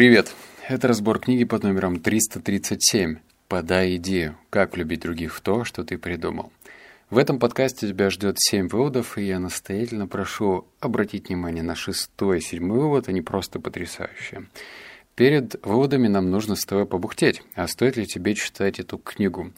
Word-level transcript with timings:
Привет! 0.00 0.34
Это 0.66 0.88
разбор 0.88 1.18
книги 1.18 1.44
под 1.44 1.62
номером 1.62 2.00
337 2.00 3.18
«Подай 3.48 3.96
идею. 3.96 4.34
Как 4.48 4.72
влюбить 4.72 5.02
других 5.02 5.34
в 5.34 5.42
то, 5.42 5.62
что 5.64 5.84
ты 5.84 5.98
придумал». 5.98 6.52
В 7.10 7.18
этом 7.18 7.38
подкасте 7.38 7.86
тебя 7.86 8.08
ждет 8.08 8.36
7 8.38 8.68
выводов, 8.68 9.18
и 9.18 9.24
я 9.24 9.38
настоятельно 9.38 10.06
прошу 10.06 10.66
обратить 10.80 11.28
внимание 11.28 11.62
на 11.62 11.74
шестой 11.74 12.38
и 12.38 12.40
седьмой 12.40 12.78
вывод, 12.78 13.10
они 13.10 13.20
просто 13.20 13.60
потрясающие. 13.60 14.48
Перед 15.16 15.62
выводами 15.66 16.08
нам 16.08 16.30
нужно 16.30 16.56
с 16.56 16.64
тобой 16.64 16.86
побухтеть. 16.86 17.42
А 17.54 17.68
стоит 17.68 17.98
ли 17.98 18.06
тебе 18.06 18.34
читать 18.34 18.80
эту 18.80 18.96
книгу? 18.96 19.52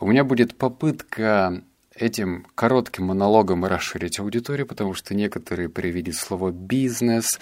У 0.00 0.08
меня 0.08 0.24
будет 0.24 0.56
попытка 0.56 1.62
этим 1.94 2.44
коротким 2.56 3.04
монологом 3.04 3.64
расширить 3.64 4.18
аудиторию, 4.18 4.66
потому 4.66 4.94
что 4.94 5.14
некоторые 5.14 5.68
при 5.68 5.92
виде 5.92 6.12
слова 6.12 6.50
«бизнес» 6.50 7.38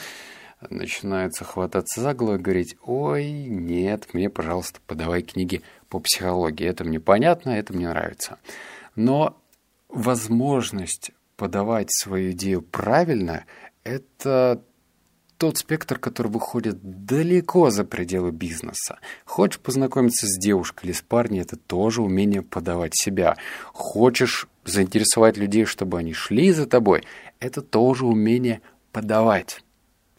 начинаются 0.70 1.44
хвататься 1.44 2.00
за 2.00 2.14
голову 2.14 2.36
и 2.36 2.42
говорить, 2.42 2.76
ой, 2.82 3.30
нет, 3.30 4.08
мне, 4.12 4.30
пожалуйста, 4.30 4.80
подавай 4.86 5.22
книги 5.22 5.62
по 5.88 6.00
психологии. 6.00 6.66
Это 6.66 6.84
мне 6.84 7.00
понятно, 7.00 7.50
это 7.50 7.72
мне 7.72 7.88
нравится. 7.88 8.38
Но 8.96 9.36
возможность 9.88 11.12
подавать 11.36 11.88
свою 11.90 12.32
идею 12.32 12.62
правильно– 12.62 13.44
это 13.84 14.62
тот 15.36 15.58
спектр, 15.58 15.98
который 15.98 16.28
выходит 16.30 16.78
далеко 16.80 17.70
за 17.70 17.84
пределы 17.84 18.30
бизнеса. 18.30 18.98
Хочешь 19.24 19.60
познакомиться 19.60 20.26
с 20.26 20.38
девушкой 20.38 20.86
или 20.86 20.92
с 20.92 21.02
парнем, 21.02 21.42
это 21.42 21.56
тоже 21.56 22.02
умение 22.02 22.42
подавать 22.42 22.92
себя. 22.94 23.36
Хочешь 23.72 24.46
заинтересовать 24.64 25.36
людей, 25.36 25.64
чтобы 25.64 25.98
они 25.98 26.12
шли 26.12 26.52
за 26.52 26.66
тобой, 26.66 27.04
это 27.40 27.62
тоже 27.62 28.06
умение 28.06 28.62
подавать 28.92 29.63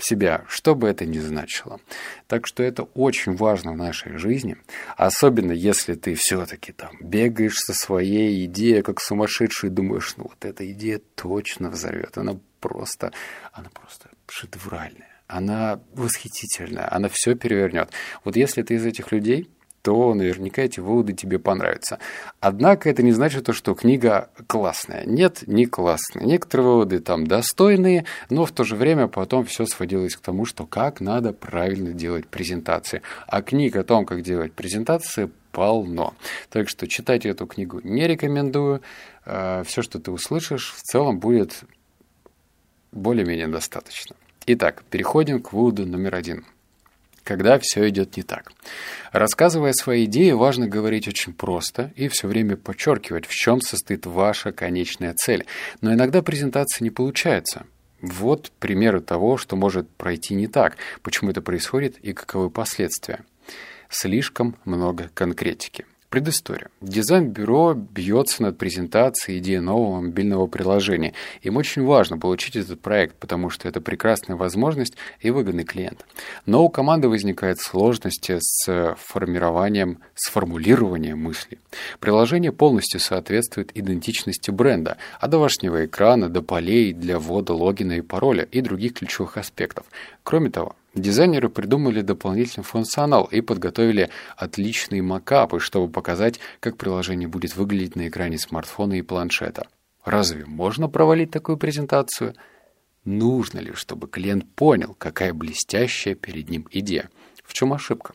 себя, 0.05 0.45
что 0.47 0.75
бы 0.75 0.87
это 0.87 1.05
ни 1.05 1.19
значило. 1.19 1.79
Так 2.27 2.47
что 2.47 2.63
это 2.63 2.83
очень 2.83 3.35
важно 3.35 3.73
в 3.73 3.77
нашей 3.77 4.17
жизни, 4.17 4.57
особенно 4.97 5.51
если 5.51 5.95
ты 5.95 6.15
все-таки 6.15 6.71
там 6.71 6.91
бегаешь 7.01 7.57
со 7.57 7.73
своей 7.73 8.45
идеей, 8.45 8.81
как 8.81 9.01
сумасшедший, 9.01 9.69
думаешь, 9.69 10.13
ну 10.17 10.25
вот 10.25 10.45
эта 10.45 10.69
идея 10.71 11.01
точно 11.15 11.69
взорвет, 11.69 12.17
она 12.17 12.37
просто, 12.59 13.11
она 13.51 13.69
просто 13.69 14.09
шедевральная, 14.27 15.21
она 15.27 15.79
восхитительная, 15.93 16.93
она 16.93 17.09
все 17.11 17.35
перевернет. 17.35 17.89
Вот 18.23 18.35
если 18.35 18.61
ты 18.61 18.75
из 18.75 18.85
этих 18.85 19.11
людей, 19.11 19.49
то 19.85 20.15
наверняка 20.15 20.63
эти 20.63 20.79
выводы 20.79 21.13
тебе 21.13 21.37
понравятся. 21.37 21.99
Однако 22.39 22.89
это 22.89 23.03
не 23.03 23.11
значит, 23.11 23.47
что 23.53 23.75
книга 23.75 24.29
классная. 24.47 25.05
Нет, 25.05 25.43
не 25.45 25.67
классная. 25.67 26.23
Некоторые 26.23 26.69
выводы 26.69 26.99
там 27.01 27.27
достойные, 27.27 28.05
но 28.31 28.45
в 28.45 28.51
то 28.51 28.63
же 28.63 28.75
время 28.75 29.07
потом 29.07 29.45
все 29.45 29.67
сводилось 29.67 30.15
к 30.15 30.21
тому, 30.21 30.45
что 30.45 30.65
как 30.65 31.01
надо 31.01 31.33
правильно 31.33 31.93
делать 31.93 32.25
презентации. 32.25 33.03
А 33.27 33.43
книг 33.43 33.75
о 33.75 33.83
том, 33.83 34.07
как 34.07 34.23
делать 34.23 34.53
презентации, 34.53 35.29
полно. 35.51 36.15
Так 36.49 36.67
что 36.67 36.87
читать 36.87 37.27
эту 37.27 37.45
книгу 37.45 37.79
не 37.83 38.07
рекомендую. 38.07 38.81
Э, 39.23 39.61
все, 39.67 39.83
что 39.83 39.99
ты 39.99 40.09
услышишь, 40.09 40.73
в 40.73 40.81
целом 40.81 41.19
будет 41.19 41.63
более-менее 42.91 43.49
достаточно. 43.49 44.15
Итак, 44.47 44.83
переходим 44.89 45.43
к 45.43 45.53
выводу 45.53 45.85
номер 45.85 46.15
один– 46.15 46.43
когда 47.25 47.59
все 47.59 47.89
идет 47.89 48.15
не 48.15 48.23
так. 48.23 48.53
Рассказывая 49.11 49.73
свои 49.73 50.05
идеи, 50.05 50.31
важно 50.31 50.67
говорить 50.67 51.07
очень 51.09 51.33
просто 51.33 51.91
и 51.95 52.07
все 52.07 52.27
время 52.27 52.55
подчеркивать, 52.55 53.25
в 53.25 53.33
чем 53.33 53.59
состоит 53.59 54.05
ваша 54.05 54.53
конечная 54.53 55.13
цель. 55.13 55.45
Но 55.81 55.91
иногда 55.91 56.21
презентация 56.21 56.83
не 56.83 56.91
получается. 56.91 57.65
Вот 58.01 58.51
примеры 58.59 59.01
того, 59.01 59.37
что 59.37 59.55
может 59.55 59.89
пройти 59.89 60.35
не 60.35 60.47
так, 60.47 60.77
почему 61.01 61.31
это 61.31 61.41
происходит 61.41 61.97
и 61.97 62.13
каковы 62.13 62.49
последствия. 62.49 63.25
Слишком 63.89 64.55
много 64.63 65.09
конкретики. 65.13 65.85
Предыстория. 66.15 66.69
Дизайн-бюро 66.79 67.73
бьется 67.73 68.41
над 68.41 68.57
презентацией 68.57 69.39
идеи 69.39 69.57
нового 69.57 69.99
мобильного 69.99 70.47
приложения. 70.47 71.11
Им 71.41 71.57
очень 71.57 71.83
важно 71.83 72.17
получить 72.17 72.55
этот 72.55 72.79
проект, 72.79 73.17
потому 73.17 73.49
что 73.49 73.67
это 73.67 73.81
прекрасная 73.81 74.37
возможность 74.37 74.93
и 75.19 75.29
выгодный 75.29 75.65
клиент. 75.65 76.05
Но 76.45 76.63
у 76.63 76.69
команды 76.69 77.09
возникают 77.09 77.59
сложности 77.59 78.37
с 78.39 78.95
формированием, 78.97 79.99
с 80.15 80.29
формулированием 80.31 81.19
мысли. 81.19 81.59
Приложение 81.99 82.53
полностью 82.53 83.01
соответствует 83.01 83.71
идентичности 83.75 84.51
бренда, 84.51 84.95
от 85.19 85.31
домашнего 85.31 85.85
экрана 85.85 86.29
до 86.29 86.41
полей 86.41 86.93
для 86.93 87.19
ввода 87.19 87.53
логина 87.53 87.91
и 87.91 88.01
пароля 88.01 88.43
и 88.45 88.61
других 88.61 88.93
ключевых 88.93 89.35
аспектов. 89.35 89.85
Кроме 90.23 90.49
того, 90.49 90.77
Дизайнеры 90.95 91.49
придумали 91.49 91.99
дополнительный 91.99 92.63
функционал 92.63 93.25
и 93.25 93.41
подготовили 93.41 94.09
отличные 94.37 95.01
макапы, 95.01 95.59
чтобы 95.59 95.91
показать, 95.91 96.39
как 96.61 96.77
приложение 96.77 97.27
будет 97.27 97.57
выглядеть 97.57 97.97
на 97.97 98.07
экране 98.07 98.37
смартфона 98.37 98.93
и 98.93 99.01
планшета. 99.01 99.67
Разве 100.05 100.45
можно 100.45 100.87
провалить 100.87 101.31
такую 101.31 101.57
презентацию? 101.57 102.33
Нужно 103.03 103.59
ли, 103.59 103.73
чтобы 103.73 104.07
клиент 104.07 104.45
понял, 104.55 104.95
какая 104.97 105.33
блестящая 105.33 106.15
перед 106.15 106.49
ним 106.49 106.65
идея? 106.71 107.09
В 107.43 107.53
чем 107.53 107.73
ошибка? 107.73 108.13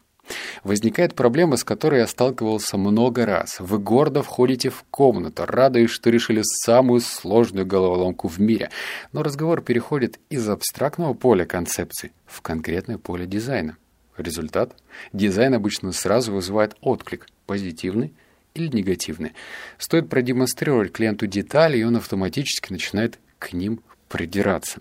Возникает 0.64 1.14
проблема, 1.14 1.56
с 1.56 1.64
которой 1.64 2.00
я 2.00 2.06
сталкивался 2.06 2.76
много 2.76 3.26
раз. 3.26 3.60
Вы 3.60 3.78
гордо 3.78 4.22
входите 4.22 4.70
в 4.70 4.84
комнату, 4.90 5.44
радуясь, 5.46 5.90
что 5.90 6.10
решили 6.10 6.42
самую 6.42 7.00
сложную 7.00 7.66
головоломку 7.66 8.28
в 8.28 8.38
мире. 8.40 8.70
Но 9.12 9.22
разговор 9.22 9.62
переходит 9.62 10.18
из 10.30 10.48
абстрактного 10.48 11.14
поля 11.14 11.44
концепций 11.44 12.12
в 12.26 12.42
конкретное 12.42 12.98
поле 12.98 13.26
дизайна. 13.26 13.76
Результат? 14.16 14.76
Дизайн 15.12 15.54
обычно 15.54 15.92
сразу 15.92 16.32
вызывает 16.32 16.76
отклик, 16.80 17.26
позитивный 17.46 18.12
или 18.54 18.68
негативный. 18.68 19.32
Стоит 19.78 20.08
продемонстрировать 20.08 20.92
клиенту 20.92 21.26
детали, 21.26 21.78
и 21.78 21.84
он 21.84 21.96
автоматически 21.96 22.72
начинает 22.72 23.18
к 23.38 23.52
ним 23.52 23.80
придираться. 24.08 24.80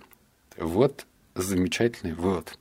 Вот 0.57 1.05
замечательный 1.35 2.13
вывод. 2.13 2.57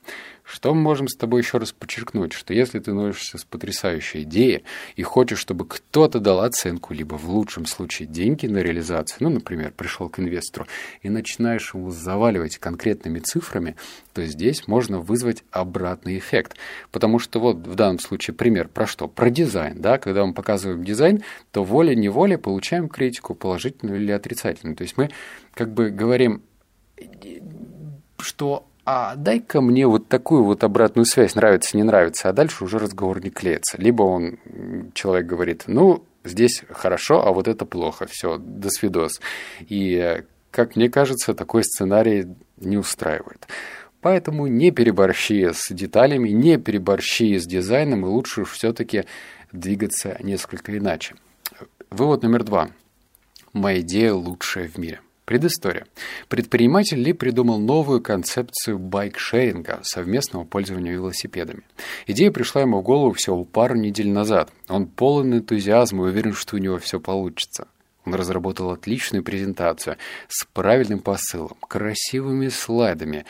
Что 0.49 0.73
мы 0.73 0.81
можем 0.81 1.09
с 1.09 1.15
тобой 1.15 1.43
еще 1.43 1.59
раз 1.59 1.73
подчеркнуть, 1.73 2.33
что 2.33 2.55
если 2.55 2.79
ты 2.79 2.95
носишься 2.95 3.37
с 3.37 3.45
потрясающей 3.45 4.23
идеей 4.23 4.65
и 4.97 5.03
хочешь, 5.03 5.41
чтобы 5.41 5.67
кто-то 5.67 6.21
дал 6.21 6.41
оценку, 6.41 6.95
либо 6.95 7.17
в 7.17 7.29
лучшем 7.29 7.67
случае 7.67 8.09
деньги 8.09 8.47
на 8.47 8.59
реализацию, 8.59 9.19
ну, 9.21 9.29
например, 9.29 9.73
пришел 9.73 10.09
к 10.09 10.19
инвестору 10.19 10.67
и 11.03 11.11
начинаешь 11.11 11.75
его 11.75 11.91
заваливать 11.91 12.57
конкретными 12.57 13.19
цифрами, 13.19 13.77
то 14.15 14.25
здесь 14.25 14.67
можно 14.67 15.01
вызвать 15.01 15.45
обратный 15.51 16.17
эффект. 16.17 16.57
Потому 16.93 17.19
что 17.19 17.41
вот 17.41 17.59
в 17.59 17.75
данном 17.75 17.99
случае 17.99 18.35
пример 18.35 18.69
про 18.69 18.87
что? 18.87 19.07
Про 19.07 19.29
дизайн, 19.29 19.79
да, 19.83 19.99
когда 19.99 20.25
мы 20.25 20.33
показываем 20.33 20.83
дизайн, 20.83 21.23
то 21.53 21.63
волей-неволей 21.63 22.39
получаем 22.39 22.89
критику, 22.89 23.35
положительную 23.35 24.01
или 24.01 24.13
отрицательную. 24.13 24.77
То 24.77 24.83
есть 24.85 24.97
мы 24.97 25.11
как 25.53 25.75
бы 25.75 25.91
говорим, 25.91 26.43
что 28.19 28.68
а 28.91 29.17
дай-ка 29.17 29.61
мне 29.61 29.87
вот 29.87 30.09
такую 30.09 30.45
вот 30.45 30.65
обратную 30.65 31.05
связь, 31.05 31.35
нравится, 31.35 31.77
не 31.77 31.83
нравится, 31.83 32.31
а 32.31 32.33
дальше 32.33 32.65
уже 32.65 32.79
разговор 32.79 33.23
не 33.23 33.29
клеится. 33.29 33.77
Либо 33.77 34.03
он, 34.03 34.39
человек 34.95 35.27
говорит, 35.27 35.65
ну, 35.67 36.07
здесь 36.25 36.65
хорошо, 36.71 37.23
а 37.23 37.33
вот 37.33 37.49
это 37.49 37.67
плохо, 37.67 38.07
все, 38.07 38.39
до 38.39 38.71
свидос. 38.71 39.21
И, 39.61 40.23
как 40.51 40.75
мне 40.75 40.89
кажется, 40.89 41.35
такой 41.35 41.65
сценарий 41.65 42.29
не 42.57 42.79
устраивает. 42.79 43.47
Поэтому 44.01 44.47
не 44.47 44.71
переборщи 44.71 45.51
с 45.53 45.69
деталями, 45.69 46.31
не 46.31 46.57
переборщи 46.57 47.37
с 47.37 47.45
дизайном, 47.45 48.07
и 48.07 48.09
лучше 48.09 48.47
все-таки 48.47 49.05
двигаться 49.53 50.17
несколько 50.21 50.75
иначе. 50.79 51.15
Вывод 51.91 52.23
номер 52.23 52.43
два. 52.43 52.71
Моя 53.53 53.81
идея 53.81 54.15
лучшая 54.15 54.67
в 54.67 54.79
мире. 54.79 55.03
Предыстория. 55.29 55.87
Предприниматель 56.31 57.03
Ли 57.03 57.13
придумал 57.13 57.59
новую 57.59 58.01
концепцию 58.01 58.79
байк-шеринга, 58.79 59.81
совместного 59.83 60.45
пользования 60.45 60.93
велосипедами. 60.93 61.65
Идея 62.07 62.31
пришла 62.31 62.63
ему 62.63 62.81
в 62.81 62.83
голову 62.83 63.13
всего 63.13 63.45
пару 63.45 63.75
недель 63.77 64.09
назад. 64.09 64.51
Он 64.69 64.87
полон 64.87 65.35
энтузиазма 65.35 66.07
и 66.07 66.09
уверен, 66.09 66.33
что 66.33 66.57
у 66.57 66.59
него 66.59 66.79
все 66.79 66.99
получится. 66.99 67.69
Он 68.07 68.15
разработал 68.15 68.71
отличную 68.71 69.23
презентацию 69.23 69.99
с 70.29 70.47
правильным 70.55 71.01
посылом, 71.01 71.59
красивыми 71.61 72.49
слайдами, 72.49 73.27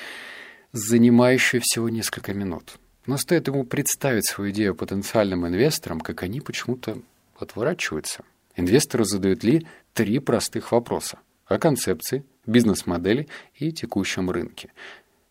занимающую 0.71 1.61
всего 1.65 1.89
несколько 1.89 2.33
минут. 2.33 2.79
Но 3.07 3.17
стоит 3.17 3.49
ему 3.49 3.65
представить 3.65 4.25
свою 4.25 4.53
идею 4.53 4.77
потенциальным 4.77 5.49
инвесторам, 5.49 6.01
как 6.01 6.23
они 6.23 6.41
почему-то 6.41 6.97
отворачиваются. 7.37 8.23
Инвесторы 8.55 9.05
задают 9.05 9.43
Ли 9.43 9.67
три 9.95 10.21
простых 10.21 10.71
вопроса 10.71 11.19
о 11.49 11.59
концепции, 11.59 12.25
бизнес-модели 12.47 13.29
и 13.55 13.73
текущем 13.73 14.31
рынке. 14.31 14.73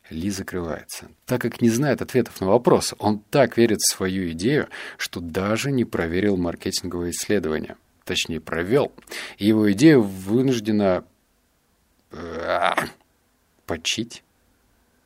Ли 0.10 0.30
закрывается, 0.30 1.10
так 1.26 1.42
как 1.42 1.62
не 1.62 1.70
знает 1.70 2.02
ответов 2.02 2.40
на 2.40 2.48
вопросы. 2.48 2.96
Он 3.00 3.20
так 3.20 3.58
верит 3.58 3.80
в 3.80 3.94
свою 3.94 4.32
идею, 4.32 4.70
что 4.98 5.20
даже 5.20 5.70
не 5.70 5.84
проверил 5.84 6.38
маркетинговые 6.38 7.12
исследования. 7.12 7.76
Точнее, 8.06 8.40
провел. 8.40 8.94
И 9.38 9.48
его 9.48 9.70
идея 9.74 9.98
вынуждена 9.98 11.04
э, 12.12 12.72
почить. 13.66 14.24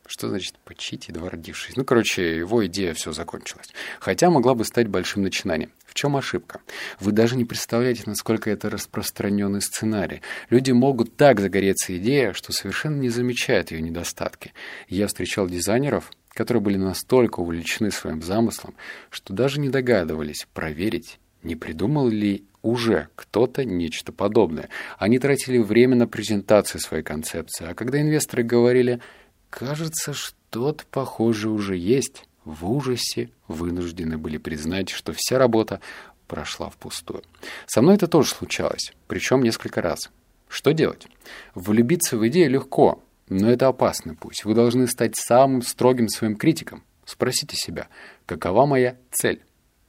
Что 0.06 0.28
значит 0.28 0.58
«почить, 0.64 1.08
едва 1.08 1.30
родившись»? 1.30 1.76
Ну, 1.76 1.84
короче, 1.84 2.36
его 2.36 2.66
идея 2.66 2.92
все 2.92 3.12
закончилась. 3.12 3.68
Хотя 4.00 4.30
могла 4.30 4.54
бы 4.54 4.64
стать 4.64 4.88
большим 4.88 5.22
начинанием. 5.22 5.70
В 5.86 5.94
чем 5.94 6.16
ошибка? 6.16 6.60
Вы 6.98 7.12
даже 7.12 7.36
не 7.36 7.44
представляете, 7.44 8.02
насколько 8.06 8.50
это 8.50 8.68
распространенный 8.68 9.60
сценарий. 9.60 10.22
Люди 10.50 10.72
могут 10.72 11.16
так 11.16 11.38
загореться 11.38 11.96
идеей, 11.96 12.32
что 12.32 12.52
совершенно 12.52 12.98
не 12.98 13.10
замечают 13.10 13.70
ее 13.70 13.80
недостатки. 13.80 14.52
Я 14.88 15.06
встречал 15.06 15.48
дизайнеров, 15.48 16.10
которые 16.30 16.62
были 16.62 16.78
настолько 16.78 17.40
увлечены 17.40 17.90
своим 17.92 18.22
замыслом, 18.22 18.74
что 19.10 19.32
даже 19.32 19.60
не 19.60 19.68
догадывались 19.68 20.48
проверить, 20.52 21.20
не 21.42 21.54
придумал 21.54 22.08
ли 22.08 22.44
уже 22.62 23.08
кто-то 23.14 23.64
нечто 23.64 24.12
подобное. 24.12 24.68
Они 24.98 25.18
тратили 25.18 25.58
время 25.58 25.94
на 25.94 26.08
презентацию 26.08 26.80
своей 26.80 27.02
концепции, 27.04 27.66
а 27.68 27.74
когда 27.74 28.00
инвесторы 28.00 28.42
говорили– 28.42 29.00
Кажется, 29.52 30.14
что-то 30.14 30.86
похожее 30.86 31.52
уже 31.52 31.76
есть. 31.76 32.24
В 32.46 32.68
ужасе 32.70 33.28
вынуждены 33.48 34.16
были 34.16 34.38
признать, 34.38 34.88
что 34.88 35.12
вся 35.14 35.38
работа 35.38 35.82
прошла 36.26 36.70
впустую. 36.70 37.22
Со 37.66 37.82
мной 37.82 37.96
это 37.96 38.06
тоже 38.06 38.30
случалось, 38.30 38.94
причем 39.08 39.42
несколько 39.42 39.82
раз. 39.82 40.10
Что 40.48 40.72
делать? 40.72 41.06
Влюбиться 41.54 42.16
в 42.16 42.26
идею 42.28 42.48
легко, 42.48 43.04
но 43.28 43.50
это 43.50 43.68
опасный 43.68 44.16
путь. 44.16 44.42
Вы 44.46 44.54
должны 44.54 44.86
стать 44.86 45.16
самым 45.16 45.60
строгим 45.60 46.08
своим 46.08 46.36
критиком. 46.36 46.82
Спросите 47.04 47.54
себя, 47.54 47.88
какова 48.24 48.64
моя 48.64 48.96
цель? 49.10 49.42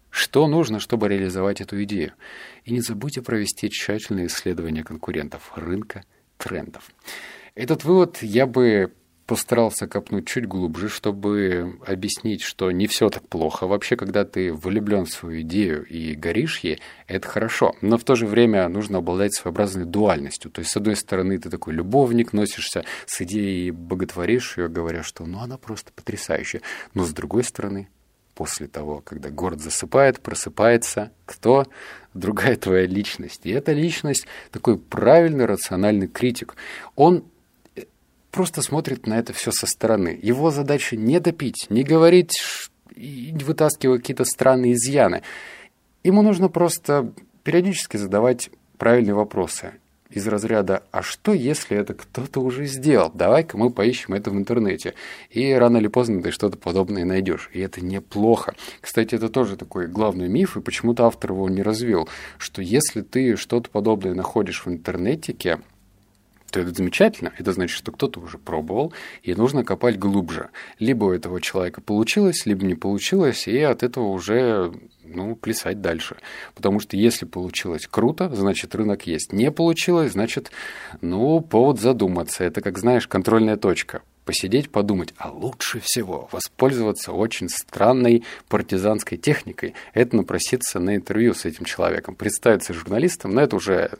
Что 0.09 0.47
нужно, 0.47 0.81
чтобы 0.81 1.07
реализовать 1.07 1.61
эту 1.61 1.81
идею? 1.85 2.11
И 2.65 2.73
не 2.73 2.81
забудьте 2.81 3.21
провести 3.21 3.69
тщательное 3.69 4.25
исследование 4.25 4.83
конкурентов, 4.83 5.53
рынка, 5.55 6.03
трендов. 6.37 6.91
Этот 7.55 7.85
вывод 7.85 8.21
я 8.21 8.45
бы 8.45 8.91
постарался 9.25 9.87
копнуть 9.87 10.27
чуть 10.27 10.47
глубже, 10.47 10.89
чтобы 10.89 11.79
объяснить, 11.85 12.41
что 12.41 12.71
не 12.71 12.87
все 12.87 13.09
так 13.09 13.27
плохо. 13.27 13.67
Вообще, 13.67 13.95
когда 13.95 14.25
ты 14.25 14.51
влюблен 14.51 15.05
в 15.05 15.11
свою 15.11 15.41
идею 15.41 15.85
и 15.85 16.13
горишь 16.13 16.59
ей, 16.59 16.81
это 17.07 17.27
хорошо. 17.27 17.75
Но 17.81 17.97
в 17.97 18.03
то 18.03 18.15
же 18.15 18.25
время 18.25 18.67
нужно 18.67 18.97
обладать 18.97 19.33
своеобразной 19.33 19.85
дуальностью. 19.85 20.51
То 20.51 20.59
есть, 20.59 20.71
с 20.71 20.77
одной 20.77 20.95
стороны, 20.95 21.37
ты 21.37 21.49
такой 21.49 21.73
любовник, 21.73 22.33
носишься 22.33 22.83
с 23.05 23.21
идеей 23.21 23.67
и 23.67 23.71
боготворишь 23.71 24.57
ее, 24.57 24.67
говоря, 24.67 25.03
что 25.03 25.25
ну 25.25 25.39
она 25.39 25.57
просто 25.57 25.91
потрясающая. 25.93 26.61
Но 26.93 27.05
с 27.05 27.13
другой 27.13 27.43
стороны, 27.45 27.87
после 28.35 28.67
того, 28.67 29.01
когда 29.01 29.29
город 29.29 29.61
засыпает, 29.61 30.19
просыпается 30.19 31.11
кто? 31.25 31.65
Другая 32.13 32.57
твоя 32.57 32.85
личность. 32.85 33.41
И 33.45 33.51
эта 33.51 33.71
личность 33.71 34.27
такой 34.51 34.77
правильный, 34.77 35.45
рациональный 35.45 36.07
критик. 36.07 36.55
Он 36.95 37.23
просто 38.33 38.63
смотрит 38.63 39.05
на 39.05 39.19
это 39.19 39.31
все 39.31 39.51
со 39.51 39.67
стороны. 39.67 40.19
Его 40.21 40.49
задача 40.49 40.97
не 40.97 41.19
допить, 41.19 41.67
не 41.69 41.83
говорить, 41.83 42.41
не 42.95 43.43
вытаскивать 43.43 44.01
какие-то 44.01 44.25
странные 44.25 44.73
изъяны. 44.73 45.21
Ему 46.03 46.23
нужно 46.23 46.49
просто 46.49 47.13
периодически 47.43 47.97
задавать 47.97 48.49
правильные 48.77 49.13
вопросы 49.13 49.73
из 50.09 50.27
разряда 50.27 50.83
«А 50.91 51.01
что, 51.01 51.33
если 51.33 51.77
это 51.77 51.93
кто-то 51.93 52.39
уже 52.39 52.65
сделал? 52.65 53.11
Давай-ка 53.13 53.57
мы 53.57 53.69
поищем 53.69 54.13
это 54.15 54.31
в 54.31 54.35
интернете». 54.35 54.95
И 55.29 55.51
рано 55.53 55.77
или 55.77 55.87
поздно 55.87 56.21
ты 56.21 56.31
что-то 56.31 56.57
подобное 56.57 57.05
найдешь. 57.05 57.49
И 57.53 57.59
это 57.59 57.83
неплохо. 57.83 58.55
Кстати, 58.81 59.15
это 59.15 59.29
тоже 59.29 59.57
такой 59.57 59.87
главный 59.87 60.27
миф, 60.27 60.57
и 60.57 60.61
почему-то 60.61 61.05
автор 61.05 61.31
его 61.31 61.49
не 61.49 61.61
развил, 61.61 62.09
что 62.37 62.61
если 62.61 63.01
ты 63.01 63.35
что-то 63.35 63.69
подобное 63.69 64.13
находишь 64.13 64.65
в 64.65 64.69
интернете, 64.69 65.33
то 66.53 66.59
это 66.59 66.71
замечательно. 66.71 67.33
Это 67.39 67.51
значит, 67.51 67.75
что 67.75 67.91
кто-то 67.91 68.19
уже 68.19 68.37
пробовал, 68.37 68.93
и 69.23 69.33
нужно 69.33 69.63
копать 69.63 69.97
глубже. 69.97 70.49
Либо 70.77 71.05
у 71.05 71.11
этого 71.11 71.41
человека 71.41 71.81
получилось, 71.81 72.45
либо 72.45 72.63
не 72.63 72.75
получилось, 72.75 73.47
и 73.47 73.57
от 73.57 73.81
этого 73.81 74.09
уже 74.09 74.71
ну, 75.03 75.35
плясать 75.35 75.81
дальше. 75.81 76.17
Потому 76.53 76.79
что 76.79 76.95
если 76.95 77.25
получилось 77.25 77.87
круто, 77.89 78.29
значит, 78.33 78.75
рынок 78.75 79.07
есть. 79.07 79.33
Не 79.33 79.51
получилось, 79.51 80.11
значит, 80.11 80.51
ну, 81.01 81.41
повод 81.41 81.79
задуматься. 81.79 82.43
Это, 82.43 82.61
как 82.61 82.77
знаешь, 82.77 83.07
контрольная 83.07 83.57
точка 83.57 84.03
посидеть, 84.23 84.69
подумать, 84.69 85.13
а 85.17 85.31
лучше 85.31 85.79
всего 85.79 86.29
воспользоваться 86.31 87.11
очень 87.11 87.49
странной 87.49 88.23
партизанской 88.47 89.17
техникой. 89.17 89.73
Это 89.93 90.15
напроситься 90.15 90.79
на 90.79 90.95
интервью 90.95 91.33
с 91.33 91.45
этим 91.45 91.65
человеком, 91.65 92.15
представиться 92.15 92.73
журналистом, 92.73 93.31
но 93.33 93.41
это 93.41 93.55
уже 93.55 93.91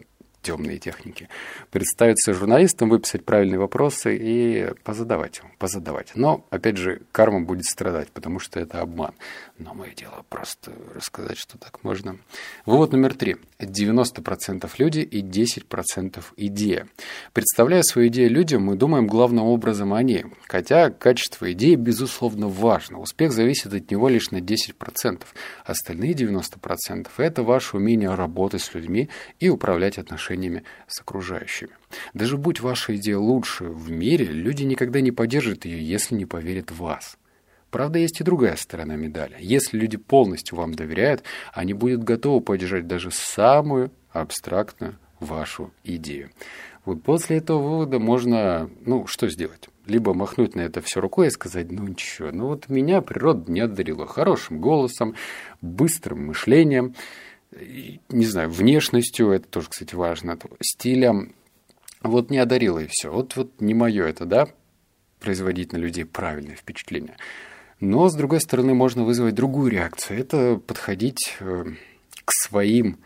темные 0.43 0.77
техники. 0.77 1.29
Представиться 1.71 2.33
журналистом, 2.33 2.89
выписать 2.89 3.25
правильные 3.25 3.59
вопросы 3.59 4.15
и 4.15 4.73
позадавать 4.83 5.41
позадавать. 5.57 6.11
Но, 6.15 6.45
опять 6.49 6.75
же, 6.75 7.01
карма 7.13 7.39
будет 7.41 7.63
страдать, 7.63 8.09
потому 8.11 8.39
что 8.39 8.59
это 8.59 8.81
обман. 8.81 9.13
Но 9.57 9.73
мое 9.73 9.93
дело 9.95 10.25
просто 10.27 10.73
рассказать, 10.93 11.37
что 11.37 11.57
так 11.57 11.83
можно. 11.83 12.17
Вывод 12.65 12.91
номер 12.91 13.13
три. 13.13 13.37
90% 13.59 14.69
люди 14.77 14.99
и 14.99 15.21
10% 15.21 16.21
идея. 16.35 16.87
Представляя 17.31 17.81
свою 17.83 18.09
идею 18.09 18.29
людям, 18.29 18.63
мы 18.63 18.75
думаем 18.75 19.07
главным 19.07 19.45
образом 19.45 19.93
о 19.93 20.03
ней. 20.03 20.25
Хотя 20.47 20.89
качество 20.89 21.49
идеи, 21.53 21.75
безусловно, 21.75 22.49
важно. 22.49 22.99
Успех 22.99 23.31
зависит 23.31 23.73
от 23.73 23.89
него 23.89 24.09
лишь 24.09 24.31
на 24.31 24.41
10%. 24.41 25.21
Остальные 25.63 26.13
90%– 26.13 27.07
это 27.17 27.43
ваше 27.43 27.77
умение 27.77 28.13
работать 28.13 28.61
с 28.61 28.73
людьми 28.73 29.09
и 29.39 29.47
управлять 29.47 29.97
отношениями 29.97 30.32
с 30.87 30.99
окружающими. 31.01 31.71
Даже 32.13 32.37
будь 32.37 32.61
ваша 32.61 32.95
идея 32.95 33.17
лучше 33.17 33.65
в 33.65 33.91
мире, 33.91 34.25
люди 34.25 34.63
никогда 34.63 35.01
не 35.01 35.11
поддержат 35.11 35.65
ее, 35.65 35.83
если 35.83 36.15
не 36.15 36.25
поверят 36.25 36.71
в 36.71 36.77
вас. 36.77 37.17
Правда, 37.69 37.97
есть 37.97 38.21
и 38.21 38.23
другая 38.23 38.55
сторона 38.55 38.95
медали. 38.95 39.35
Если 39.39 39.77
люди 39.77 39.97
полностью 39.97 40.57
вам 40.57 40.75
доверяют, 40.75 41.23
они 41.53 41.73
будут 41.73 42.03
готовы 42.03 42.39
поддержать 42.39 42.85
даже 42.85 43.09
самую 43.11 43.91
абстрактную 44.11 44.99
вашу 45.19 45.71
идею. 45.83 46.29
Вот 46.85 47.01
после 47.01 47.37
этого 47.37 47.59
вывода 47.59 47.97
можно, 47.97 48.69
ну, 48.85 49.07
что 49.07 49.29
сделать? 49.29 49.69
Либо 49.85 50.13
махнуть 50.13 50.53
на 50.53 50.61
это 50.61 50.81
все 50.81 50.99
рукой 50.99 51.27
и 51.27 51.31
сказать, 51.31 51.71
ну 51.71 51.87
ничего, 51.87 52.31
ну 52.31 52.47
вот 52.47 52.69
меня 52.69 53.01
природа 53.01 53.51
не 53.51 53.61
одарила 53.61 54.05
хорошим 54.05 54.59
голосом, 54.59 55.15
быстрым 55.61 56.27
мышлением, 56.27 56.95
не 58.09 58.25
знаю, 58.25 58.49
внешностью, 58.49 59.31
это 59.31 59.47
тоже, 59.47 59.69
кстати, 59.69 59.95
важно, 59.95 60.37
стилем, 60.61 61.35
вот 62.01 62.29
не 62.29 62.37
одарила 62.37 62.79
и 62.79 62.87
все. 62.89 63.11
Вот, 63.11 63.35
вот 63.35 63.61
не 63.61 63.73
мое 63.73 64.05
это, 64.05 64.25
да, 64.25 64.47
производить 65.19 65.71
на 65.71 65.77
людей 65.77 66.05
правильное 66.05 66.55
впечатление. 66.55 67.15
Но, 67.79 68.09
с 68.09 68.15
другой 68.15 68.41
стороны, 68.41 68.73
можно 68.73 69.03
вызвать 69.03 69.35
другую 69.35 69.71
реакцию. 69.71 70.19
Это 70.19 70.55
подходить 70.55 71.35
э, 71.39 71.65
к 72.23 72.31
своим 72.31 72.97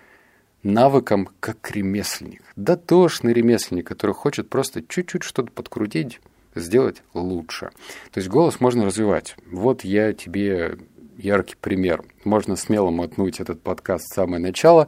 навыкам 0.63 1.29
как 1.39 1.71
ремесленник. 1.71 2.41
Дотошный 2.55 3.33
ремесленник, 3.33 3.87
который 3.87 4.13
хочет 4.13 4.49
просто 4.49 4.83
чуть-чуть 4.83 5.23
что-то 5.23 5.51
подкрутить, 5.51 6.19
сделать 6.55 7.03
лучше. 7.13 7.71
То 8.11 8.19
есть 8.19 8.29
голос 8.29 8.59
можно 8.59 8.85
развивать. 8.85 9.35
Вот 9.49 9.83
я 9.83 10.13
тебе 10.13 10.77
яркий 11.17 11.55
пример. 11.55 12.03
Можно 12.23 12.55
смело 12.55 12.89
мотнуть 12.89 13.39
этот 13.39 13.61
подкаст 13.61 14.05
в 14.05 14.15
самое 14.15 14.41
начало. 14.41 14.87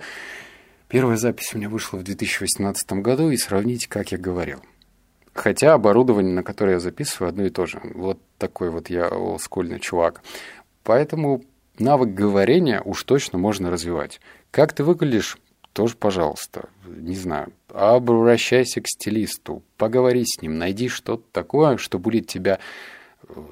Первая 0.87 1.17
запись 1.17 1.53
у 1.53 1.57
меня 1.57 1.69
вышла 1.69 1.97
в 1.97 2.03
2018 2.03 2.93
году, 2.93 3.29
и 3.29 3.37
сравнить, 3.37 3.87
как 3.87 4.11
я 4.11 4.17
говорил. 4.17 4.59
Хотя 5.33 5.73
оборудование, 5.73 6.33
на 6.33 6.43
которое 6.43 6.73
я 6.73 6.79
записываю, 6.79 7.29
одно 7.29 7.45
и 7.45 7.49
то 7.49 7.65
же. 7.65 7.79
Вот 7.93 8.19
такой 8.37 8.69
вот 8.69 8.89
я 8.89 9.07
олдскульный 9.07 9.79
чувак. 9.79 10.21
Поэтому 10.83 11.43
навык 11.77 12.13
говорения 12.13 12.81
уж 12.81 13.03
точно 13.03 13.37
можно 13.37 13.69
развивать. 13.69 14.19
Как 14.51 14.73
ты 14.73 14.83
выглядишь, 14.83 15.37
тоже, 15.73 15.95
пожалуйста, 15.95 16.69
не 16.85 17.15
знаю, 17.15 17.53
обращайся 17.71 18.81
к 18.81 18.87
стилисту, 18.87 19.63
поговори 19.77 20.25
с 20.25 20.41
ним, 20.41 20.57
найди 20.57 20.89
что-то 20.89 21.23
такое, 21.31 21.77
что 21.77 21.99
будет 21.99 22.27
тебя 22.27 22.59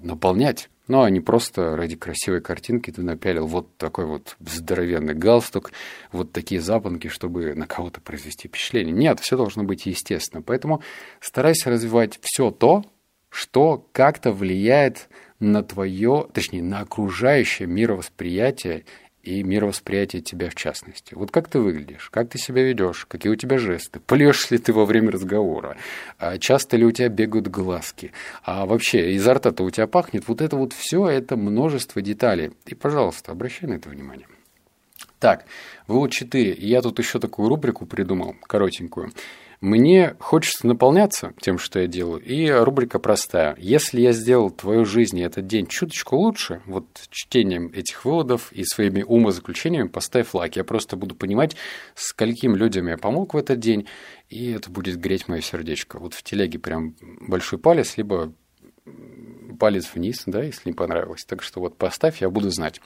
наполнять. 0.01 0.69
Ну, 0.87 1.01
а 1.01 1.09
не 1.09 1.19
просто 1.19 1.75
ради 1.75 1.95
красивой 1.95 2.41
картинки 2.41 2.91
ты 2.91 3.01
напялил 3.01 3.45
вот 3.45 3.75
такой 3.77 4.05
вот 4.05 4.37
здоровенный 4.39 5.13
галстук, 5.13 5.71
вот 6.11 6.31
такие 6.31 6.61
запонки, 6.61 7.07
чтобы 7.07 7.53
на 7.55 7.67
кого-то 7.67 7.99
произвести 7.99 8.47
впечатление. 8.47 8.93
Нет, 8.93 9.19
все 9.19 9.35
должно 9.35 9.63
быть 9.63 9.85
естественно. 9.85 10.41
Поэтому 10.41 10.81
старайся 11.19 11.69
развивать 11.69 12.19
все 12.21 12.51
то, 12.51 12.85
что 13.29 13.87
как-то 13.91 14.31
влияет 14.31 15.09
на 15.39 15.61
твое, 15.61 16.27
точнее, 16.33 16.63
на 16.63 16.79
окружающее 16.79 17.67
мировосприятие 17.67 18.85
и 19.27 19.43
мировосприятие 19.43 20.21
тебя 20.21 20.49
в 20.49 20.55
частности. 20.55 21.13
Вот 21.13 21.31
как 21.31 21.49
ты 21.49 21.59
выглядишь, 21.59 22.09
как 22.09 22.29
ты 22.29 22.37
себя 22.37 22.63
ведешь, 22.63 23.05
какие 23.05 23.31
у 23.31 23.35
тебя 23.35 23.57
жесты, 23.57 23.99
плешь 23.99 24.49
ли 24.51 24.57
ты 24.57 24.71
во 24.71 24.85
время 24.85 25.11
разговора, 25.11 25.75
а 26.17 26.37
часто 26.37 26.77
ли 26.77 26.85
у 26.85 26.91
тебя 26.91 27.09
бегают 27.09 27.49
глазки, 27.49 28.13
а 28.43 28.65
вообще 28.65 29.11
изо 29.13 29.33
рта-то 29.33 29.63
у 29.63 29.69
тебя 29.69 29.87
пахнет, 29.87 30.27
вот 30.27 30.41
это 30.41 30.55
вот 30.55 30.71
все, 30.71 31.07
это 31.07 31.35
множество 31.35 32.01
деталей. 32.01 32.51
И, 32.65 32.73
пожалуйста, 32.73 33.33
обращай 33.33 33.69
на 33.69 33.73
это 33.73 33.89
внимание. 33.89 34.27
Так, 35.19 35.45
вывод 35.87 36.11
4. 36.11 36.55
Я 36.59 36.81
тут 36.81 36.99
еще 36.99 37.19
такую 37.19 37.49
рубрику 37.49 37.85
придумал, 37.85 38.35
коротенькую. 38.43 39.11
Мне 39.59 40.15
хочется 40.19 40.67
наполняться 40.67 41.33
тем, 41.41 41.57
что 41.57 41.79
я 41.79 41.87
делаю, 41.87 42.21
и 42.21 42.47
рубрика 42.49 42.99
простая. 42.99 43.55
Если 43.57 44.01
я 44.01 44.11
сделал 44.11 44.51
твою 44.51 44.85
жизнь 44.85 45.17
и 45.17 45.23
этот 45.23 45.47
день 45.47 45.65
чуточку 45.65 46.15
лучше, 46.15 46.61
вот 46.67 46.85
чтением 47.09 47.71
этих 47.73 48.05
выводов 48.05 48.51
и 48.51 48.63
своими 48.63 49.01
умозаключениями 49.01 49.87
поставь 49.87 50.31
лайк. 50.33 50.57
Я 50.57 50.63
просто 50.63 50.95
буду 50.95 51.15
понимать, 51.15 51.55
скольким 51.95 52.55
людям 52.55 52.87
я 52.87 52.97
помог 52.97 53.33
в 53.33 53.37
этот 53.37 53.59
день, 53.59 53.87
и 54.29 54.51
это 54.51 54.69
будет 54.69 54.99
греть 54.99 55.27
мое 55.27 55.41
сердечко. 55.41 55.97
Вот 55.97 56.13
в 56.13 56.21
телеге 56.21 56.59
прям 56.59 56.95
большой 57.21 57.57
палец, 57.57 57.97
либо 57.97 58.33
палец 59.59 59.89
вниз, 59.95 60.21
да, 60.27 60.43
если 60.43 60.69
не 60.69 60.73
понравилось. 60.73 61.25
Так 61.25 61.41
что 61.41 61.61
вот 61.61 61.77
поставь, 61.77 62.21
я 62.21 62.29
буду 62.29 62.51
знать. 62.51 62.79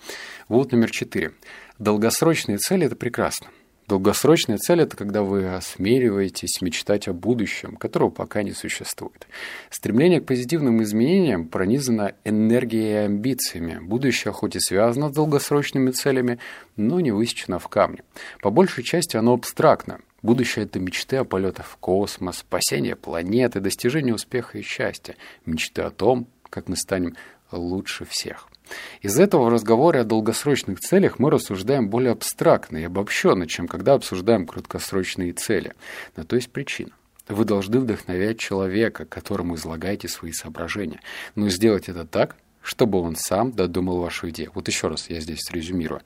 Вывод 0.47 0.71
номер 0.71 0.89
четыре. 0.89 1.33
Долгосрочные 1.79 2.59
цели– 2.59 2.85
это 2.87 2.95
прекрасно. 2.95 3.47
Долгосрочная 3.91 4.57
цель– 4.57 4.79
это 4.83 4.95
когда 4.95 5.21
вы 5.21 5.53
осмеливаетесь 5.53 6.61
мечтать 6.61 7.09
о 7.09 7.13
будущем, 7.13 7.75
которого 7.75 8.09
пока 8.09 8.41
не 8.41 8.53
существует. 8.53 9.27
Стремление 9.69 10.21
к 10.21 10.25
позитивным 10.27 10.81
изменениям 10.81 11.45
пронизано 11.45 12.13
энергией 12.23 12.93
и 12.93 13.05
амбициями. 13.05 13.79
Будущее 13.81 14.31
хоть 14.31 14.55
и 14.55 14.61
связано 14.61 15.09
с 15.09 15.13
долгосрочными 15.13 15.91
целями, 15.91 16.39
но 16.77 17.01
не 17.01 17.11
высечено 17.11 17.59
в 17.59 17.67
камне. 17.67 18.01
По 18.41 18.49
большей 18.49 18.85
части 18.85 19.17
оно 19.17 19.33
абстрактно. 19.33 19.99
Будущее– 20.21 20.63
это 20.67 20.79
мечты 20.79 21.17
о 21.17 21.25
полетах 21.25 21.65
в 21.65 21.75
космос, 21.75 22.37
спасение 22.37 22.95
планеты, 22.95 23.59
достижение 23.59 24.15
успеха 24.15 24.57
и 24.57 24.61
счастья, 24.61 25.17
мечты 25.45 25.81
о 25.81 25.89
том, 25.89 26.27
как 26.49 26.69
мы 26.69 26.77
станем 26.77 27.17
лучше 27.51 28.05
всех. 28.05 28.47
Из 29.01 29.19
этого 29.19 29.45
в 29.45 29.49
разговоре 29.49 30.01
о 30.01 30.05
долгосрочных 30.05 30.79
целях 30.79 31.19
мы 31.19 31.29
рассуждаем 31.29 31.89
более 31.89 32.11
абстрактно 32.11 32.77
и 32.77 32.83
обобщенно, 32.83 33.47
чем 33.47 33.67
когда 33.67 33.93
обсуждаем 33.93 34.45
краткосрочные 34.47 35.33
цели. 35.33 35.73
На 36.15 36.23
то 36.23 36.35
есть 36.35 36.51
причина. 36.51 36.91
Вы 37.27 37.45
должны 37.45 37.79
вдохновять 37.79 38.39
человека, 38.39 39.05
которому 39.05 39.55
излагаете 39.55 40.07
свои 40.07 40.31
соображения. 40.31 41.01
Но 41.35 41.49
сделать 41.49 41.89
это 41.89 42.05
так, 42.05 42.35
чтобы 42.61 42.99
он 42.99 43.15
сам 43.15 43.51
додумал 43.51 43.99
вашу 43.99 44.29
идею. 44.29 44.51
Вот 44.53 44.67
еще 44.67 44.87
раз 44.87 45.09
я 45.09 45.19
здесь 45.19 45.49
резюмирую. 45.51 46.01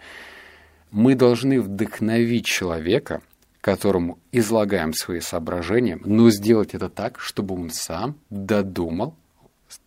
Мы 0.91 1.15
должны 1.15 1.61
вдохновить 1.61 2.45
человека, 2.45 3.21
которому 3.59 4.19
излагаем 4.31 4.93
свои 4.93 5.19
соображения, 5.19 5.99
но 6.05 6.29
сделать 6.29 6.75
это 6.75 6.89
так, 6.89 7.19
чтобы 7.19 7.55
он 7.55 7.71
сам 7.71 8.15
додумал 8.29 9.15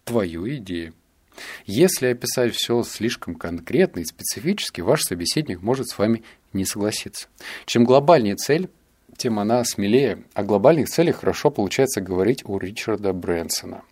твою 0.04 0.48
идею. 0.56 0.94
Если 1.66 2.06
описать 2.06 2.54
все 2.54 2.82
слишком 2.82 3.34
конкретно 3.34 4.00
и 4.00 4.04
специфически, 4.04 4.80
ваш 4.80 5.02
собеседник 5.02 5.62
может 5.62 5.88
с 5.88 5.98
вами 5.98 6.22
не 6.52 6.64
согласиться. 6.64 7.28
Чем 7.66 7.84
глобальнее 7.84 8.36
цель, 8.36 8.68
тем 9.16 9.38
она 9.38 9.64
смелее. 9.64 10.24
О 10.34 10.42
глобальных 10.44 10.88
целях 10.88 11.16
хорошо 11.16 11.50
получается 11.50 12.00
говорить 12.00 12.44
у 12.44 12.56
Ричарда 12.58 13.12
Брэнсона. 13.12 13.82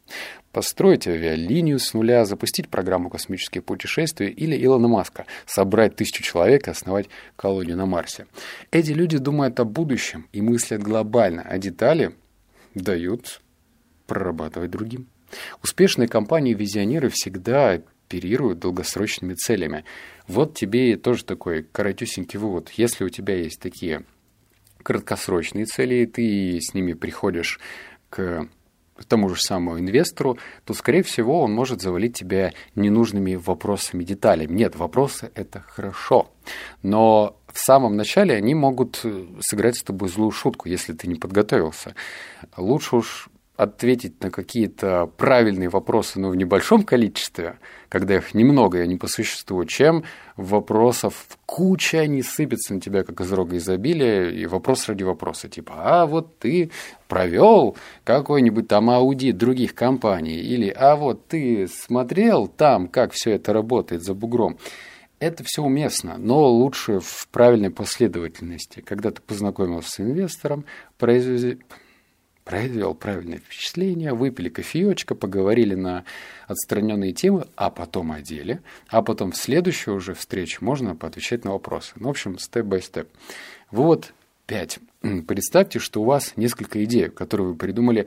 Построить 0.53 1.07
авиалинию 1.07 1.79
с 1.79 1.93
нуля, 1.93 2.25
запустить 2.25 2.69
программу 2.69 3.11
«Космические 3.11 3.61
путешествия» 3.61 4.29
или 4.29 4.57
Илона 4.65 4.89
Маска, 4.89 5.27
собрать 5.45 5.97
тысячу 5.97 6.23
человек 6.23 6.67
и 6.67 6.71
основать 6.71 7.09
колонию 7.35 7.77
на 7.77 7.85
Марсе. 7.85 8.27
Эти 8.71 8.93
люди 8.93 9.19
думают 9.19 9.61
о 9.61 9.65
будущем 9.65 10.29
и 10.33 10.41
мыслят 10.41 10.83
глобально, 10.83 11.43
а 11.43 11.59
детали 11.59 12.15
дают 12.75 13.43
прорабатывать 14.07 14.71
другим. 14.71 15.09
Успешные 15.63 16.09
компании-визионеры 16.09 17.09
всегда 17.09 17.81
оперируют 18.07 18.61
долгосрочными 18.61 19.35
целями. 19.35 19.85
Вот 20.29 20.55
тебе 20.55 20.97
тоже 20.97 21.25
такой 21.25 21.63
коротюсенький 21.63 22.39
вывод. 22.39 22.71
Если 22.71 23.05
у 23.05 23.09
тебя 23.09 23.37
есть 23.37 23.61
такие 23.61 24.05
краткосрочные 24.83 25.65
цели, 25.67 25.97
и 25.97 26.07
ты 26.07 26.61
с 26.61 26.73
ними 26.73 26.93
приходишь 26.93 27.59
к 28.09 28.49
тому 29.09 29.29
же 29.29 29.41
самому 29.41 29.79
инвестору, 29.79 30.39
то, 30.65 30.73
скорее 30.73 31.03
всего, 31.03 31.43
он 31.43 31.53
может 31.53 31.83
завалить 31.83 32.17
тебя 32.17 32.53
ненужными 32.75 33.35
вопросами, 33.35 34.05
деталями. 34.05 34.55
Нет, 34.55 34.77
вопросы– 34.77 35.31
это 35.35 35.61
хорошо. 35.61 36.31
Но 36.83 37.37
в 37.53 37.59
самом 37.59 37.97
начале 37.97 38.35
они 38.35 38.55
могут 38.55 39.05
сыграть 39.41 39.77
с 39.77 39.83
тобой 39.83 40.09
злую 40.09 40.31
шутку, 40.31 40.69
если 40.69 40.93
ты 40.93 41.09
не 41.09 41.17
подготовился. 41.17 41.95
Лучше 42.57 42.97
уж 42.97 43.29
ответить 43.57 44.23
на 44.23 44.31
какие-то 44.31 45.11
правильные 45.17 45.69
вопросы, 45.69 46.21
но 46.21 46.29
в 46.29 46.37
небольшом 46.37 46.83
количестве, 46.83 47.59
когда 47.89 48.17
их 48.17 48.35
немного 48.35 48.79
и 48.79 48.83
они 48.83 48.97
по 48.97 49.07
существу, 49.07 49.65
чем 49.65 50.05
вопросов 50.37 51.27
куча, 51.47 52.01
они 52.01 52.23
сыпятся 52.23 52.75
на 52.75 52.81
тебя, 52.81 53.03
как 53.03 53.21
из 53.21 53.33
рога 53.33 53.57
изобилия, 53.57 54.29
и 54.29 54.47
вопрос 54.47 54.89
ради 54.89 55.05
вопроса, 55.05 55.49
типа, 55.49 55.75
а 55.77 56.07
вот 56.07 56.39
ты 56.39 56.71
провел 57.09 57.77
какой-нибудь 58.05 58.69
там 58.69 58.91
аудит 58.91 59.39
других 59.39 59.75
компаний, 59.75 60.37
или 60.37 60.69
а 60.69 60.97
вот 60.97 61.27
ты 61.29 61.67
смотрел 61.67 62.49
там, 62.49 62.89
как 62.89 63.13
все 63.13 63.33
это 63.33 63.53
работает 63.53 64.03
за 64.03 64.15
бугром. 64.15 64.59
Это 65.19 65.45
все 65.45 65.63
уместно, 65.63 66.19
но 66.19 66.47
лучше 66.47 67.01
в 67.01 67.29
правильной 67.29 67.71
последовательности. 67.71 68.81
Когда 68.83 69.11
ты 69.11 69.23
познакомился 69.23 69.91
с 69.93 70.01
инвестором, 70.01 70.67
произвести 70.99 71.59
произвел 72.47 72.95
правильное 72.95 73.39
впечатление, 73.39 74.15
выпили 74.15 74.49
кофеечка, 74.49 75.17
поговорили 75.17 75.75
на 75.75 76.05
отстраненные 76.47 77.13
темы, 77.13 77.49
а 77.57 77.71
потом 77.71 78.13
о 78.13 78.21
деле, 78.23 78.63
а 78.89 79.03
потом 79.03 79.33
в 79.33 79.37
следующую 79.37 79.97
уже 79.97 80.15
встречу 80.15 80.65
можно 80.65 80.95
поотвечать 80.95 81.45
на 81.45 81.51
вопросы. 81.51 81.93
Ну, 81.97 82.07
в 82.07 82.11
общем, 82.11 82.39
степ-бай-степ. 82.39 83.09
Вывод 83.73 84.15
5. 84.47 84.79
Представьте, 85.27 85.81
что 85.81 86.03
у 86.03 86.05
вас 86.05 86.35
несколько 86.37 86.83
идей, 86.85 87.11
которые 87.11 87.49
вы 87.49 87.57
придумали 87.57 88.07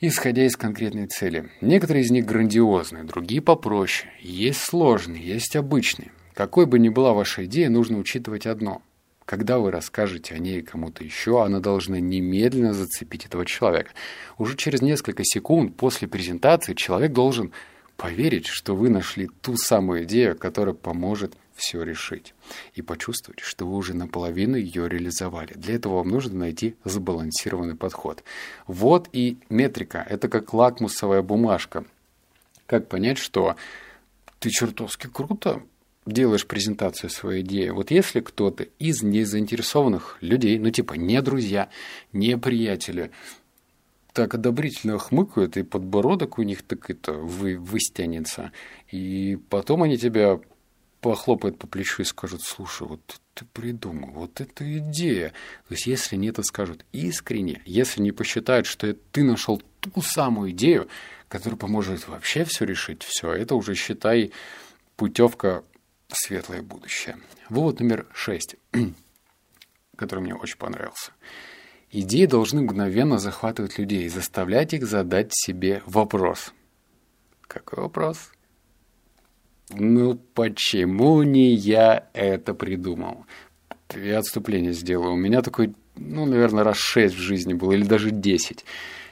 исходя 0.00 0.44
из 0.44 0.56
конкретной 0.56 1.06
цели. 1.06 1.50
Некоторые 1.60 2.04
из 2.04 2.10
них 2.10 2.26
грандиозные, 2.26 3.04
другие 3.04 3.40
попроще. 3.40 4.10
Есть 4.20 4.60
сложные, 4.60 5.24
есть 5.24 5.54
обычные. 5.54 6.10
Какой 6.34 6.66
бы 6.66 6.80
ни 6.80 6.88
была 6.88 7.12
ваша 7.12 7.44
идея, 7.44 7.70
нужно 7.70 7.98
учитывать 7.98 8.46
одно– 8.46 8.82
когда 9.32 9.58
вы 9.58 9.70
расскажете 9.70 10.34
о 10.34 10.38
ней 10.38 10.60
кому-то 10.60 11.02
еще, 11.02 11.42
она 11.42 11.58
должна 11.58 11.98
немедленно 11.98 12.74
зацепить 12.74 13.24
этого 13.24 13.46
человека. 13.46 13.92
Уже 14.36 14.58
через 14.58 14.82
несколько 14.82 15.24
секунд 15.24 15.74
после 15.74 16.06
презентации 16.06 16.74
человек 16.74 17.14
должен 17.14 17.50
поверить, 17.96 18.46
что 18.46 18.76
вы 18.76 18.90
нашли 18.90 19.30
ту 19.40 19.56
самую 19.56 20.04
идею, 20.04 20.36
которая 20.36 20.74
поможет 20.74 21.32
все 21.54 21.82
решить. 21.82 22.34
И 22.74 22.82
почувствовать, 22.82 23.40
что 23.40 23.66
вы 23.66 23.76
уже 23.76 23.94
наполовину 23.94 24.58
ее 24.58 24.86
реализовали. 24.86 25.54
Для 25.54 25.76
этого 25.76 25.94
вам 25.94 26.08
нужно 26.08 26.38
найти 26.38 26.76
сбалансированный 26.84 27.74
подход. 27.74 28.22
Вот 28.66 29.08
и 29.12 29.38
метрика. 29.48 30.06
Это 30.10 30.28
как 30.28 30.52
лакмусовая 30.52 31.22
бумажка. 31.22 31.86
Как 32.66 32.86
понять, 32.86 33.16
что 33.16 33.56
ты 34.40 34.50
чертовски 34.50 35.06
круто 35.06 35.62
делаешь 36.06 36.46
презентацию 36.46 37.10
своей 37.10 37.42
идеи, 37.42 37.68
вот 37.68 37.90
если 37.90 38.20
кто-то 38.20 38.64
из 38.78 39.02
незаинтересованных 39.02 40.18
людей, 40.20 40.58
ну 40.58 40.70
типа 40.70 40.94
не 40.94 41.20
друзья, 41.22 41.68
не 42.12 42.36
приятели, 42.36 43.10
так 44.12 44.34
одобрительно 44.34 44.98
хмыкают, 44.98 45.56
и 45.56 45.62
подбородок 45.62 46.38
у 46.38 46.42
них 46.42 46.62
так 46.62 46.90
это 46.90 47.12
вы, 47.12 47.56
выстянется, 47.56 48.52
и 48.90 49.38
потом 49.48 49.82
они 49.82 49.96
тебя 49.96 50.40
похлопают 51.00 51.58
по 51.58 51.66
плечу 51.66 52.02
и 52.02 52.04
скажут, 52.04 52.42
слушай, 52.42 52.86
вот 52.86 53.00
ты 53.34 53.44
придумал, 53.52 54.10
вот 54.12 54.40
это 54.40 54.78
идея. 54.78 55.30
То 55.68 55.74
есть, 55.74 55.86
если 55.86 56.14
не 56.14 56.28
это 56.28 56.44
скажут 56.44 56.84
искренне, 56.92 57.60
если 57.64 58.00
не 58.00 58.12
посчитают, 58.12 58.66
что 58.66 58.94
ты 59.10 59.24
нашел 59.24 59.60
ту 59.80 60.00
самую 60.00 60.52
идею, 60.52 60.88
которая 61.28 61.58
поможет 61.58 62.06
вообще 62.06 62.44
все 62.44 62.64
решить, 62.64 63.02
все, 63.02 63.32
это 63.32 63.56
уже 63.56 63.74
считай 63.74 64.30
путевка 64.96 65.64
светлое 66.14 66.62
будущее. 66.62 67.16
Вывод 67.48 67.80
номер 67.80 68.06
шесть, 68.14 68.56
который 69.96 70.20
мне 70.20 70.34
очень 70.34 70.58
понравился. 70.58 71.12
Идеи 71.90 72.26
должны 72.26 72.62
мгновенно 72.62 73.18
захватывать 73.18 73.78
людей 73.78 74.04
и 74.04 74.08
заставлять 74.08 74.72
их 74.72 74.86
задать 74.86 75.28
себе 75.32 75.82
вопрос. 75.86 76.54
Какой 77.42 77.82
вопрос? 77.82 78.32
Ну, 79.70 80.14
почему 80.34 81.22
не 81.22 81.54
я 81.54 82.08
это 82.14 82.54
придумал? 82.54 83.26
Я 83.94 84.18
отступление 84.18 84.72
сделаю. 84.72 85.12
У 85.12 85.16
меня 85.16 85.42
такой, 85.42 85.74
ну, 85.96 86.24
наверное, 86.24 86.64
раз 86.64 86.78
шесть 86.78 87.14
в 87.14 87.18
жизни 87.18 87.52
было, 87.52 87.72
или 87.72 87.84
даже 87.84 88.10
десять. 88.10 88.64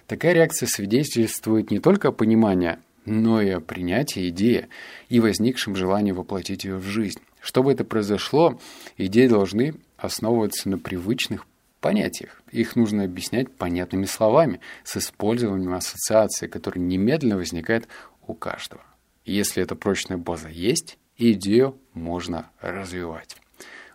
Такая 0.07 0.33
реакция 0.33 0.67
свидетельствует 0.67 1.71
не 1.71 1.81
только 1.81 2.09
о 2.09 2.13
понимании 2.13 2.79
но 3.05 3.41
и 3.41 3.51
о 3.51 3.61
принятии 3.61 4.29
идеи 4.29 4.69
и 5.09 5.21
возникшем 5.21 5.77
желании 5.77 6.13
воплотить 6.13 6.65
ее 6.65 6.77
в 6.77 6.85
жизнь. 6.85 7.21
Чтобы 7.41 7.73
это 7.73 7.85
произошло, 7.85 8.61
идеи 8.97 9.27
должны 9.27 9.75
основываться 9.97 10.69
на 10.69 10.79
привычных 10.79 11.47
понятиях. 11.81 12.43
Их 12.53 12.77
нужно 12.77 13.05
объяснять 13.05 13.51
понятными 13.51 14.05
словами, 14.05 14.61
с 14.85 14.97
использованием 14.97 15.73
ассоциации, 15.73 16.47
которая 16.47 16.85
немедленно 16.85 17.37
возникает 17.37 17.89
у 18.27 18.35
каждого. 18.35 18.83
Если 19.25 19.63
эта 19.63 19.75
прочная 19.75 20.19
база 20.19 20.49
есть, 20.49 20.99
идею 21.17 21.79
можно 21.95 22.51
развивать. 22.61 23.37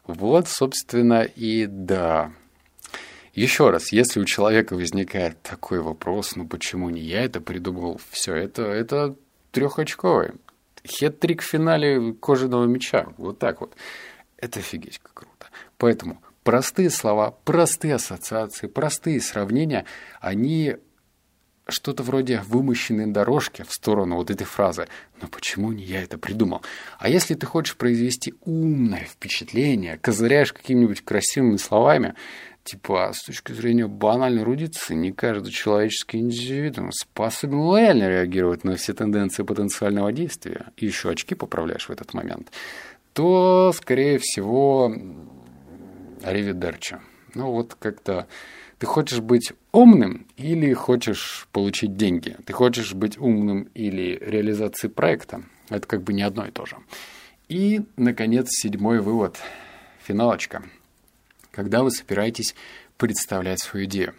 Вот, 0.05 0.47
собственно, 0.47 1.21
и 1.23 1.65
да. 1.65 2.31
Еще 3.35 3.69
раз, 3.69 3.91
если 3.91 4.21
у 4.21 4.25
человека 4.25 4.75
возникает 4.75 5.41
такой 5.43 5.81
вопрос, 5.81 6.37
ну 6.37 6.47
почему 6.47 6.89
не 6.89 7.01
я 7.01 7.25
это 7.25 7.41
придумал, 7.41 7.99
все 8.09 8.33
это, 8.33 8.63
это 8.63 9.17
трехочковый. 9.51 10.31
Хет-трик 10.85 11.41
в 11.41 11.45
финале 11.45 12.13
кожаного 12.13 12.63
мяча. 12.65 13.07
Вот 13.17 13.37
так 13.37 13.59
вот. 13.59 13.75
Это 14.37 14.59
офигеть 14.59 14.99
как 14.99 15.13
круто. 15.13 15.47
Поэтому 15.77 16.21
простые 16.43 16.89
слова, 16.89 17.31
простые 17.43 17.95
ассоциации, 17.95 18.67
простые 18.67 19.19
сравнения, 19.19 19.83
они 20.21 20.77
что-то 21.67 22.03
вроде 22.03 22.41
вымощенной 22.41 23.07
дорожки 23.07 23.63
в 23.67 23.73
сторону 23.73 24.15
вот 24.15 24.29
этой 24.29 24.45
фразы. 24.45 24.87
Но 25.21 25.27
почему 25.27 25.73
не 25.73 25.83
я 25.83 26.03
это 26.03 26.17
придумал? 26.17 26.61
А 26.99 27.09
если 27.09 27.33
ты 27.33 27.45
хочешь 27.45 27.75
произвести 27.75 28.35
умное 28.45 29.05
впечатление, 29.05 29.97
козыряешь 29.97 30.53
какими-нибудь 30.53 31.03
красивыми 31.03 31.57
словами, 31.57 32.13
типа, 32.65 33.11
с 33.13 33.23
точки 33.23 33.53
зрения 33.53 33.87
банальной 33.87 34.43
рудицы, 34.43 34.95
не 34.95 35.11
каждый 35.11 35.51
человеческий 35.51 36.17
индивидуум 36.17 36.91
способен 36.91 37.59
лояльно 37.59 38.09
реагировать 38.09 38.63
на 38.63 38.75
все 38.75 38.93
тенденции 38.93 39.43
потенциального 39.43 40.11
действия, 40.11 40.65
и 40.75 40.85
еще 40.85 41.11
очки 41.11 41.35
поправляешь 41.35 41.87
в 41.87 41.91
этот 41.91 42.13
момент, 42.13 42.51
то, 43.13 43.71
скорее 43.73 44.17
всего, 44.17 44.93
аривидерчи. 46.23 46.97
Ну, 47.35 47.51
вот 47.51 47.75
как-то 47.75 48.27
ты 48.79 48.87
хочешь 48.87 49.19
быть 49.19 49.53
умным 49.71 50.25
или 50.35 50.73
хочешь 50.73 51.47
получить 51.51 51.95
деньги? 51.95 52.35
Ты 52.45 52.53
хочешь 52.53 52.93
быть 52.93 53.17
умным 53.17 53.69
или 53.73 54.17
реализации 54.21 54.87
проекта? 54.87 55.43
Это 55.69 55.87
как 55.87 56.03
бы 56.03 56.13
не 56.13 56.23
одно 56.23 56.45
и 56.45 56.51
то 56.51 56.65
же. 56.65 56.77
И, 57.47 57.81
наконец, 57.95 58.47
седьмой 58.49 58.99
вывод. 58.99 59.37
Финалочка. 60.03 60.63
Когда 61.55 61.83
вы 61.83 61.91
собираетесь 61.91 62.53
представлять 62.97 63.59
свою 63.59 63.85
идею. 63.85 64.13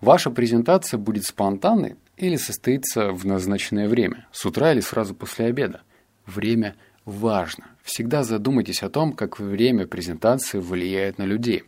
Ваша 0.00 0.30
презентация 0.30 0.98
будет 0.98 1.24
спонтанной 1.24 1.96
или 2.18 2.36
состоится 2.36 3.12
в 3.12 3.24
назначенное 3.24 3.88
время, 3.88 4.26
с 4.30 4.44
утра 4.44 4.72
или 4.72 4.80
сразу 4.80 5.14
после 5.14 5.46
обеда. 5.46 5.82
Время– 6.26 6.76
важно. 7.04 7.66
Всегда 7.82 8.22
задумайтесь 8.22 8.82
о 8.82 8.90
том, 8.90 9.12
как 9.12 9.40
время 9.40 9.86
презентации 9.86 10.58
влияет 10.58 11.18
на 11.18 11.24
людей. 11.24 11.64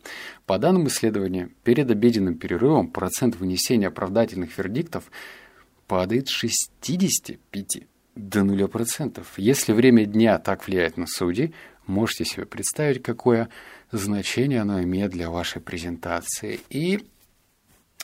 По 0.47 0.59
данным 0.59 0.87
исследования, 0.87 1.51
перед 1.65 1.91
обеденным 1.91 2.37
перерывом 2.37 2.89
процент 2.89 3.37
вынесения 3.37 3.89
оправдательных 3.89 4.57
вердиктов 4.57 5.05
падает 5.87 6.29
с 6.29 6.33
65 6.33 7.83
до 8.15 8.41
0%. 8.41 9.25
Если 9.39 9.73
время 9.73 10.05
дня 10.05 10.39
так 10.39 10.67
влияет 10.67 10.97
на 10.97 11.07
судей, 11.07 11.53
можете 11.87 12.25
себе 12.25 12.47
представить, 12.47 13.03
какое 13.03 13.49
значение 13.99 14.61
оно 14.61 14.83
имеет 14.83 15.11
для 15.11 15.31
вашей 15.31 15.61
презентации. 15.61 16.61
И 16.71 17.07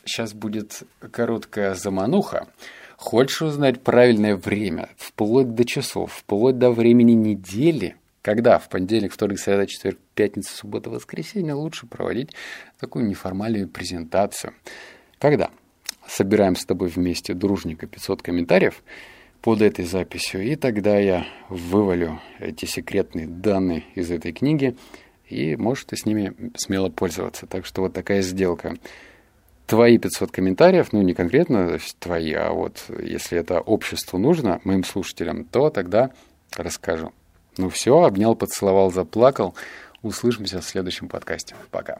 сейчас 0.04 0.32
будет 0.32 0.82
короткая 1.10 1.74
замануха. 1.74 2.48
Хочешь 2.96 3.42
узнать 3.42 3.82
правильное 3.82 4.36
время, 4.36 4.90
вплоть 4.96 5.54
до 5.54 5.64
часов, 5.64 6.12
вплоть 6.12 6.58
до 6.58 6.70
времени 6.70 7.12
недели, 7.12 7.96
когда 8.22 8.58
в 8.58 8.68
понедельник, 8.68 9.12
вторник, 9.12 9.38
среда, 9.38 9.66
четверг, 9.66 9.98
пятница, 10.14 10.54
суббота, 10.54 10.90
воскресенье 10.90 11.54
лучше 11.54 11.86
проводить 11.86 12.34
такую 12.78 13.06
неформальную 13.06 13.68
презентацию. 13.68 14.52
Когда? 15.18 15.50
Собираем 16.06 16.56
с 16.56 16.64
тобой 16.64 16.88
вместе 16.88 17.32
дружненько 17.32 17.86
500 17.86 18.20
комментариев 18.20 18.82
под 19.40 19.62
этой 19.62 19.86
записью, 19.86 20.42
и 20.42 20.54
тогда 20.56 20.98
я 20.98 21.26
вывалю 21.48 22.20
эти 22.38 22.66
секретные 22.66 23.26
данные 23.26 23.84
из 23.94 24.10
этой 24.10 24.32
книги, 24.32 24.76
и 25.30 25.56
можешь 25.56 25.84
ты 25.84 25.96
с 25.96 26.04
ними 26.04 26.34
смело 26.56 26.88
пользоваться. 26.88 27.46
Так 27.46 27.66
что 27.66 27.82
вот 27.82 27.92
такая 27.92 28.22
сделка 28.22 28.76
твои 29.66 29.98
500 29.98 30.32
комментариев, 30.32 30.92
ну 30.92 31.00
не 31.00 31.14
конкретно 31.14 31.78
твои, 32.00 32.32
а 32.32 32.50
вот 32.50 32.84
если 33.00 33.38
это 33.38 33.60
обществу 33.60 34.18
нужно, 34.18 34.60
моим 34.64 34.82
слушателям, 34.82 35.44
то 35.44 35.70
тогда 35.70 36.10
расскажу. 36.56 37.12
Ну 37.56 37.68
все, 37.68 38.02
обнял, 38.02 38.34
поцеловал, 38.34 38.90
заплакал. 38.90 39.54
Услышимся 40.02 40.60
в 40.60 40.64
следующем 40.64 41.08
подкасте. 41.08 41.54
Пока. 41.70 41.98